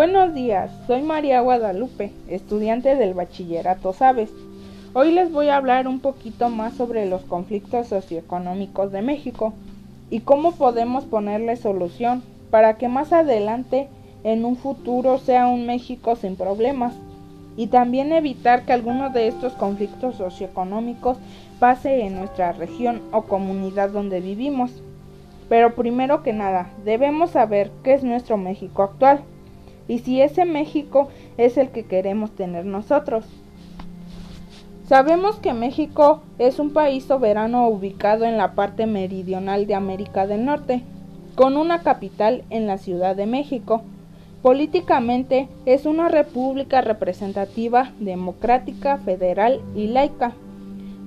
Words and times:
Buenos 0.00 0.32
días, 0.32 0.70
soy 0.86 1.02
María 1.02 1.42
Guadalupe, 1.42 2.10
estudiante 2.26 2.96
del 2.96 3.12
Bachillerato 3.12 3.92
Sabes. 3.92 4.30
Hoy 4.94 5.12
les 5.12 5.30
voy 5.30 5.48
a 5.48 5.56
hablar 5.56 5.86
un 5.86 6.00
poquito 6.00 6.48
más 6.48 6.72
sobre 6.72 7.04
los 7.04 7.20
conflictos 7.24 7.88
socioeconómicos 7.88 8.92
de 8.92 9.02
México 9.02 9.52
y 10.08 10.20
cómo 10.20 10.52
podemos 10.52 11.04
ponerle 11.04 11.54
solución 11.56 12.22
para 12.50 12.78
que 12.78 12.88
más 12.88 13.12
adelante 13.12 13.88
en 14.24 14.46
un 14.46 14.56
futuro 14.56 15.18
sea 15.18 15.48
un 15.48 15.66
México 15.66 16.16
sin 16.16 16.34
problemas 16.34 16.94
y 17.58 17.66
también 17.66 18.14
evitar 18.14 18.64
que 18.64 18.72
alguno 18.72 19.10
de 19.10 19.28
estos 19.28 19.52
conflictos 19.52 20.14
socioeconómicos 20.14 21.18
pase 21.58 22.06
en 22.06 22.14
nuestra 22.14 22.52
región 22.52 23.02
o 23.12 23.24
comunidad 23.24 23.90
donde 23.90 24.22
vivimos. 24.22 24.70
Pero 25.50 25.74
primero 25.74 26.22
que 26.22 26.32
nada, 26.32 26.70
debemos 26.86 27.32
saber 27.32 27.70
qué 27.84 27.92
es 27.92 28.02
nuestro 28.02 28.38
México 28.38 28.82
actual 28.82 29.20
y 29.90 29.98
si 29.98 30.22
ese 30.22 30.44
México 30.44 31.08
es 31.36 31.58
el 31.58 31.70
que 31.70 31.84
queremos 31.84 32.30
tener 32.30 32.64
nosotros. 32.64 33.24
Sabemos 34.86 35.40
que 35.40 35.52
México 35.52 36.22
es 36.38 36.60
un 36.60 36.72
país 36.72 37.04
soberano 37.04 37.66
ubicado 37.66 38.24
en 38.24 38.36
la 38.36 38.54
parte 38.54 38.86
meridional 38.86 39.66
de 39.66 39.74
América 39.74 40.28
del 40.28 40.44
Norte, 40.44 40.84
con 41.34 41.56
una 41.56 41.82
capital 41.82 42.44
en 42.50 42.68
la 42.68 42.78
Ciudad 42.78 43.16
de 43.16 43.26
México. 43.26 43.82
Políticamente 44.42 45.48
es 45.66 45.86
una 45.86 46.08
república 46.08 46.82
representativa, 46.82 47.90
democrática, 47.98 48.98
federal 48.98 49.60
y 49.74 49.88
laica, 49.88 50.34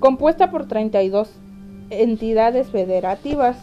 compuesta 0.00 0.50
por 0.50 0.66
32 0.66 1.30
entidades 1.90 2.68
federativas, 2.70 3.58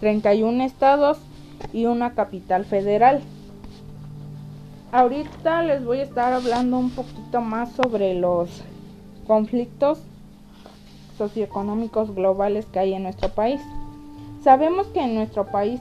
31 0.00 0.64
estados 0.64 1.18
y 1.72 1.86
una 1.86 2.14
capital 2.14 2.64
federal. 2.64 3.20
Ahorita 4.92 5.62
les 5.62 5.84
voy 5.84 6.00
a 6.00 6.02
estar 6.02 6.32
hablando 6.32 6.76
un 6.76 6.90
poquito 6.90 7.40
más 7.40 7.70
sobre 7.70 8.14
los 8.14 8.50
conflictos 9.24 10.02
socioeconómicos 11.16 12.12
globales 12.12 12.66
que 12.66 12.80
hay 12.80 12.94
en 12.94 13.04
nuestro 13.04 13.28
país. 13.28 13.60
Sabemos 14.42 14.88
que 14.88 15.00
en 15.00 15.14
nuestro 15.14 15.46
país 15.46 15.80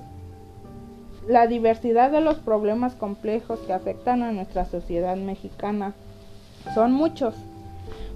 la 1.28 1.48
diversidad 1.48 2.12
de 2.12 2.22
los 2.22 2.38
problemas 2.38 2.94
complejos 2.94 3.58
que 3.62 3.74
afectan 3.74 4.22
a 4.22 4.32
nuestra 4.32 4.66
sociedad 4.66 5.18
mexicana 5.18 5.94
son 6.76 6.92
muchos. 6.94 7.34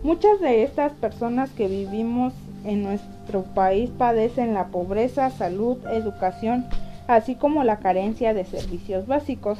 Muchas 0.04 0.40
de 0.42 0.62
estas 0.62 0.92
personas 0.92 1.50
que 1.50 1.68
vivimos 1.68 2.34
en 2.66 2.84
nuestro 2.84 3.42
país 3.56 3.90
padecen 3.98 4.54
la 4.54 4.68
pobreza, 4.68 5.32
salud, 5.32 5.78
educación, 5.88 6.66
así 7.08 7.34
como 7.34 7.64
la 7.64 7.80
carencia 7.80 8.36
de 8.36 8.46
servicios 8.46 9.08
básicos 9.08 9.58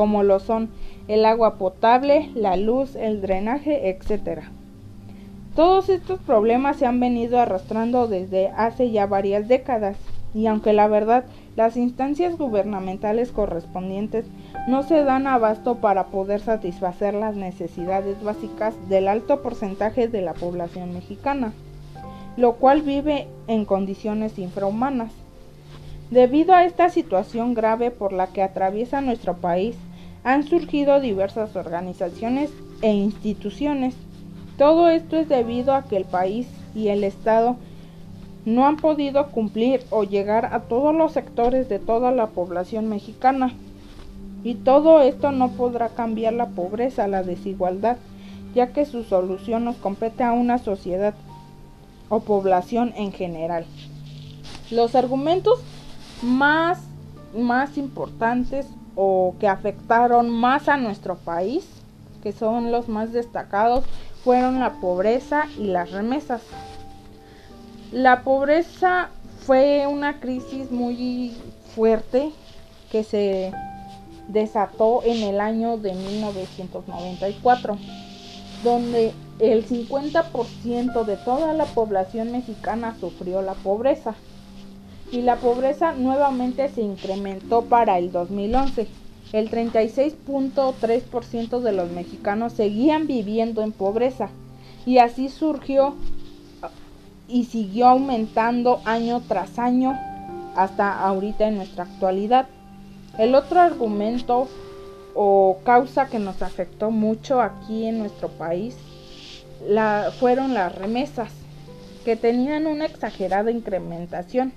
como 0.00 0.22
lo 0.22 0.40
son 0.40 0.70
el 1.08 1.26
agua 1.26 1.58
potable, 1.58 2.30
la 2.34 2.56
luz, 2.56 2.96
el 2.96 3.20
drenaje, 3.20 3.90
etc. 3.90 4.44
Todos 5.54 5.90
estos 5.90 6.20
problemas 6.20 6.78
se 6.78 6.86
han 6.86 6.98
venido 7.00 7.38
arrastrando 7.38 8.08
desde 8.08 8.48
hace 8.48 8.90
ya 8.92 9.04
varias 9.04 9.46
décadas 9.46 9.98
y 10.32 10.46
aunque 10.46 10.72
la 10.72 10.88
verdad 10.88 11.26
las 11.54 11.76
instancias 11.76 12.38
gubernamentales 12.38 13.30
correspondientes 13.30 14.24
no 14.66 14.84
se 14.84 15.04
dan 15.04 15.26
abasto 15.26 15.74
para 15.74 16.06
poder 16.06 16.40
satisfacer 16.40 17.12
las 17.12 17.36
necesidades 17.36 18.22
básicas 18.22 18.74
del 18.88 19.06
alto 19.06 19.42
porcentaje 19.42 20.08
de 20.08 20.22
la 20.22 20.32
población 20.32 20.94
mexicana, 20.94 21.52
lo 22.38 22.54
cual 22.54 22.80
vive 22.80 23.28
en 23.48 23.66
condiciones 23.66 24.38
infrahumanas. 24.38 25.12
Debido 26.10 26.54
a 26.54 26.64
esta 26.64 26.88
situación 26.88 27.52
grave 27.52 27.90
por 27.90 28.14
la 28.14 28.28
que 28.28 28.42
atraviesa 28.42 29.02
nuestro 29.02 29.36
país, 29.36 29.76
han 30.24 30.44
surgido 30.44 31.00
diversas 31.00 31.56
organizaciones 31.56 32.50
e 32.82 32.92
instituciones. 32.92 33.94
Todo 34.58 34.88
esto 34.88 35.16
es 35.16 35.28
debido 35.28 35.74
a 35.74 35.84
que 35.84 35.96
el 35.96 36.04
país 36.04 36.46
y 36.74 36.88
el 36.88 37.04
Estado 37.04 37.56
no 38.44 38.66
han 38.66 38.76
podido 38.76 39.28
cumplir 39.28 39.82
o 39.90 40.04
llegar 40.04 40.46
a 40.46 40.60
todos 40.60 40.94
los 40.94 41.12
sectores 41.12 41.68
de 41.68 41.78
toda 41.78 42.10
la 42.10 42.28
población 42.28 42.88
mexicana. 42.88 43.52
Y 44.44 44.54
todo 44.54 45.02
esto 45.02 45.32
no 45.32 45.50
podrá 45.50 45.90
cambiar 45.90 46.32
la 46.32 46.48
pobreza, 46.48 47.06
la 47.08 47.22
desigualdad, 47.22 47.96
ya 48.54 48.72
que 48.72 48.86
su 48.86 49.04
solución 49.04 49.64
nos 49.64 49.76
compete 49.76 50.22
a 50.22 50.32
una 50.32 50.58
sociedad 50.58 51.14
o 52.08 52.20
población 52.20 52.92
en 52.96 53.12
general. 53.12 53.66
Los 54.70 54.94
argumentos 54.94 55.60
más, 56.22 56.80
más 57.36 57.76
importantes 57.76 58.66
o 59.02 59.34
que 59.40 59.48
afectaron 59.48 60.28
más 60.28 60.68
a 60.68 60.76
nuestro 60.76 61.16
país, 61.16 61.66
que 62.22 62.32
son 62.32 62.70
los 62.70 62.86
más 62.86 63.14
destacados, 63.14 63.86
fueron 64.22 64.60
la 64.60 64.74
pobreza 64.74 65.46
y 65.58 65.68
las 65.68 65.90
remesas. 65.90 66.42
La 67.92 68.22
pobreza 68.24 69.08
fue 69.46 69.86
una 69.86 70.20
crisis 70.20 70.70
muy 70.70 71.34
fuerte 71.74 72.30
que 72.92 73.02
se 73.02 73.52
desató 74.28 75.02
en 75.02 75.22
el 75.22 75.40
año 75.40 75.78
de 75.78 75.94
1994, 75.94 77.78
donde 78.62 79.14
el 79.38 79.66
50% 79.66 81.04
de 81.06 81.16
toda 81.16 81.54
la 81.54 81.64
población 81.64 82.32
mexicana 82.32 82.94
sufrió 83.00 83.40
la 83.40 83.54
pobreza 83.54 84.14
y 85.12 85.22
la 85.22 85.36
pobreza 85.36 85.92
nuevamente 85.92 86.68
se 86.68 86.82
incrementó 86.82 87.62
para 87.62 87.98
el 87.98 88.12
2011. 88.12 88.86
El 89.32 89.50
36.3% 89.50 91.60
de 91.60 91.72
los 91.72 91.90
mexicanos 91.90 92.52
seguían 92.52 93.06
viviendo 93.06 93.62
en 93.62 93.72
pobreza 93.72 94.28
y 94.86 94.98
así 94.98 95.28
surgió 95.28 95.94
y 97.28 97.44
siguió 97.44 97.88
aumentando 97.88 98.80
año 98.84 99.22
tras 99.26 99.58
año 99.58 99.98
hasta 100.56 101.00
ahorita 101.00 101.46
en 101.46 101.56
nuestra 101.56 101.84
actualidad. 101.84 102.46
El 103.18 103.34
otro 103.34 103.60
argumento 103.60 104.48
o 105.14 105.58
causa 105.64 106.06
que 106.06 106.18
nos 106.18 106.42
afectó 106.42 106.90
mucho 106.90 107.40
aquí 107.40 107.86
en 107.86 107.98
nuestro 107.98 108.28
país 108.28 108.76
fueron 110.18 110.54
las 110.54 110.74
remesas, 110.74 111.30
que 112.04 112.16
tenían 112.16 112.66
una 112.66 112.86
exagerada 112.86 113.50
incrementación 113.50 114.52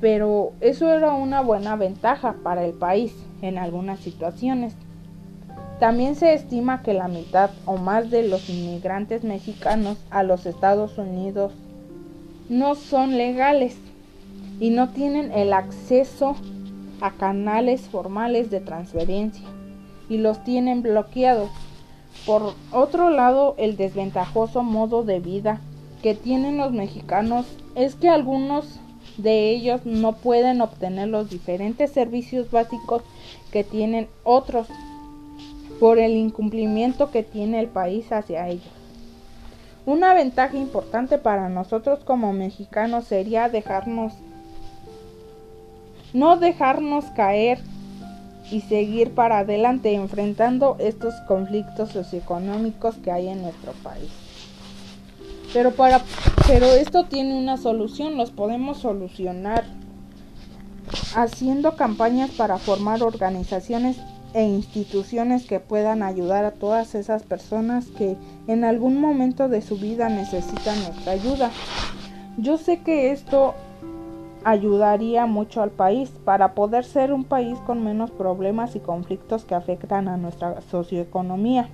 pero 0.00 0.52
eso 0.60 0.92
era 0.92 1.12
una 1.12 1.40
buena 1.40 1.76
ventaja 1.76 2.36
para 2.42 2.64
el 2.64 2.72
país 2.72 3.14
en 3.42 3.58
algunas 3.58 3.98
situaciones. 4.00 4.74
También 5.80 6.14
se 6.14 6.34
estima 6.34 6.82
que 6.82 6.92
la 6.92 7.08
mitad 7.08 7.50
o 7.64 7.76
más 7.76 8.10
de 8.10 8.26
los 8.26 8.48
inmigrantes 8.50 9.24
mexicanos 9.24 9.98
a 10.10 10.22
los 10.22 10.46
Estados 10.46 10.98
Unidos 10.98 11.52
no 12.48 12.74
son 12.74 13.16
legales 13.16 13.76
y 14.60 14.70
no 14.70 14.88
tienen 14.90 15.30
el 15.32 15.52
acceso 15.52 16.34
a 17.00 17.12
canales 17.12 17.82
formales 17.82 18.50
de 18.50 18.60
transferencia 18.60 19.46
y 20.08 20.18
los 20.18 20.42
tienen 20.42 20.82
bloqueados. 20.82 21.50
Por 22.26 22.54
otro 22.72 23.10
lado, 23.10 23.54
el 23.58 23.76
desventajoso 23.76 24.62
modo 24.62 25.04
de 25.04 25.20
vida 25.20 25.60
que 26.02 26.14
tienen 26.14 26.56
los 26.56 26.72
mexicanos 26.72 27.46
es 27.74 27.94
que 27.94 28.08
algunos 28.08 28.80
de 29.16 29.50
ellos 29.50 29.84
no 29.84 30.16
pueden 30.16 30.60
obtener 30.60 31.08
los 31.08 31.30
diferentes 31.30 31.90
servicios 31.90 32.50
básicos 32.50 33.02
que 33.50 33.64
tienen 33.64 34.08
otros 34.24 34.68
por 35.80 35.98
el 35.98 36.12
incumplimiento 36.12 37.10
que 37.10 37.22
tiene 37.22 37.60
el 37.60 37.68
país 37.68 38.10
hacia 38.12 38.48
ellos. 38.48 38.70
Una 39.86 40.12
ventaja 40.12 40.56
importante 40.56 41.18
para 41.18 41.48
nosotros 41.48 42.00
como 42.04 42.32
mexicanos 42.32 43.04
sería 43.04 43.48
dejarnos, 43.48 44.12
no 46.12 46.36
dejarnos 46.36 47.06
caer 47.16 47.58
y 48.50 48.60
seguir 48.62 49.14
para 49.14 49.38
adelante 49.38 49.94
enfrentando 49.94 50.76
estos 50.78 51.14
conflictos 51.26 51.90
socioeconómicos 51.90 52.96
que 52.96 53.12
hay 53.12 53.28
en 53.28 53.42
nuestro 53.42 53.72
país. 53.82 54.10
Pero 55.52 55.72
para 55.72 56.02
pero 56.46 56.66
esto 56.66 57.04
tiene 57.04 57.36
una 57.36 57.58
solución, 57.58 58.16
los 58.16 58.30
podemos 58.30 58.78
solucionar 58.78 59.64
haciendo 61.14 61.76
campañas 61.76 62.30
para 62.30 62.56
formar 62.56 63.02
organizaciones 63.02 63.98
e 64.34 64.44
instituciones 64.44 65.46
que 65.46 65.60
puedan 65.60 66.02
ayudar 66.02 66.44
a 66.44 66.52
todas 66.52 66.94
esas 66.94 67.22
personas 67.22 67.86
que 67.86 68.16
en 68.46 68.64
algún 68.64 69.00
momento 69.00 69.48
de 69.48 69.60
su 69.62 69.76
vida 69.76 70.08
necesitan 70.08 70.82
nuestra 70.84 71.12
ayuda. 71.12 71.50
Yo 72.36 72.56
sé 72.56 72.80
que 72.80 73.10
esto 73.10 73.54
ayudaría 74.44 75.26
mucho 75.26 75.62
al 75.62 75.70
país 75.70 76.10
para 76.24 76.54
poder 76.54 76.84
ser 76.84 77.12
un 77.12 77.24
país 77.24 77.58
con 77.66 77.84
menos 77.84 78.10
problemas 78.10 78.76
y 78.76 78.80
conflictos 78.80 79.44
que 79.44 79.54
afectan 79.54 80.08
a 80.08 80.16
nuestra 80.16 80.60
socioeconomía. 80.62 81.68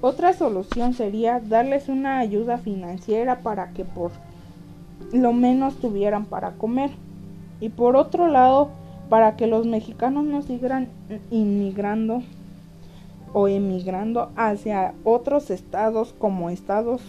Otra 0.00 0.32
solución 0.32 0.94
sería 0.94 1.40
darles 1.40 1.88
una 1.88 2.18
ayuda 2.18 2.58
financiera 2.58 3.40
para 3.40 3.70
que 3.72 3.84
por 3.84 4.12
lo 5.12 5.32
menos 5.32 5.76
tuvieran 5.76 6.24
para 6.24 6.52
comer. 6.52 6.90
Y 7.60 7.70
por 7.70 7.96
otro 7.96 8.28
lado, 8.28 8.70
para 9.08 9.34
que 9.36 9.48
los 9.48 9.66
mexicanos 9.66 10.24
no 10.24 10.42
sigan 10.42 10.88
inmigrando 11.30 12.22
o 13.32 13.48
emigrando 13.48 14.30
hacia 14.36 14.94
otros 15.04 15.50
estados 15.50 16.14
como 16.18 16.48
Estados 16.50 17.02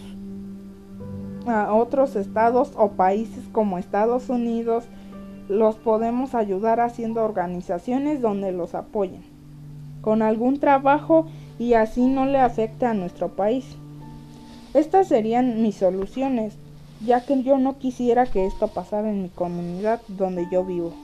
a 1.46 1.72
otros 1.72 2.16
estados 2.16 2.72
o 2.76 2.90
países 2.90 3.44
como 3.50 3.78
Estados 3.78 4.28
Unidos, 4.28 4.84
los 5.48 5.76
podemos 5.76 6.34
ayudar 6.34 6.80
haciendo 6.80 7.24
organizaciones 7.24 8.20
donde 8.20 8.52
los 8.52 8.74
apoyen 8.74 9.22
con 10.02 10.22
algún 10.22 10.60
trabajo 10.60 11.26
y 11.60 11.74
así 11.74 12.06
no 12.06 12.24
le 12.24 12.38
afecte 12.38 12.86
a 12.86 12.94
nuestro 12.94 13.28
país. 13.36 13.66
Estas 14.72 15.08
serían 15.08 15.62
mis 15.62 15.76
soluciones, 15.76 16.54
ya 17.04 17.26
que 17.26 17.42
yo 17.42 17.58
no 17.58 17.78
quisiera 17.78 18.24
que 18.24 18.46
esto 18.46 18.68
pasara 18.68 19.10
en 19.10 19.22
mi 19.22 19.28
comunidad 19.28 20.00
donde 20.08 20.46
yo 20.50 20.64
vivo. 20.64 20.94